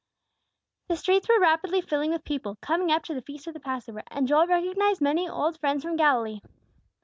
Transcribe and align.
The 0.87 0.95
streets 0.95 1.29
were 1.29 1.39
rapidly 1.39 1.79
filling 1.79 2.09
with 2.11 2.23
people, 2.23 2.57
coming 2.59 2.89
up 2.89 3.03
to 3.03 3.13
the 3.13 3.21
Feast 3.21 3.45
of 3.45 3.53
the 3.53 3.59
Passover, 3.59 4.01
and 4.07 4.27
Joel 4.27 4.47
recognized 4.47 4.99
many 4.99 5.29
old 5.29 5.59
friends 5.59 5.83
from 5.83 5.95
Galilee. 5.95 6.41